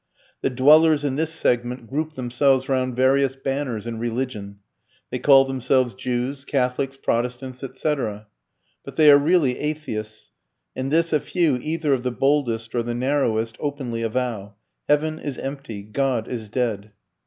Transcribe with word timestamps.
The 0.41 0.49
dwellers 0.49 1.05
in 1.05 1.15
this 1.15 1.31
segment 1.31 1.85
group 1.85 2.13
themselves 2.13 2.67
round 2.67 2.95
various 2.95 3.35
banners 3.35 3.85
in 3.85 3.99
religion. 3.99 4.57
They 5.11 5.19
call 5.19 5.45
themselves 5.45 5.93
Jews, 5.93 6.43
Catholics, 6.43 6.97
Protestants, 6.97 7.63
etc. 7.63 8.25
But 8.83 8.95
they 8.95 9.11
are 9.11 9.19
really 9.19 9.59
atheists, 9.59 10.31
and 10.75 10.91
this 10.91 11.13
a 11.13 11.19
few 11.19 11.57
either 11.57 11.93
of 11.93 12.01
the 12.01 12.09
boldest 12.11 12.73
or 12.73 12.81
the 12.81 12.95
narrowest 12.95 13.57
openly 13.59 14.01
avow. 14.01 14.55
"Heaven 14.87 15.19
is 15.19 15.37
empty," 15.37 15.83
"God 15.83 16.27
is 16.27 16.49
dead." 16.49 16.93